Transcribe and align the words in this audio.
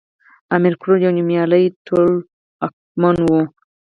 امير 0.55 0.73
کروړ 0.81 0.97
يو 1.05 1.11
نوميالی 1.17 1.63
ټولواکمن 1.85 3.17
وی 3.27 3.43